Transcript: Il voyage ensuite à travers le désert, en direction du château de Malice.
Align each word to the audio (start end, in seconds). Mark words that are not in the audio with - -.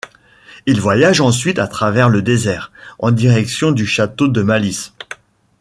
Il 0.65 0.81
voyage 0.81 1.21
ensuite 1.21 1.59
à 1.59 1.67
travers 1.67 2.09
le 2.09 2.23
désert, 2.23 2.71
en 2.97 3.11
direction 3.11 3.71
du 3.71 3.85
château 3.85 4.27
de 4.27 4.41
Malice. 4.41 4.93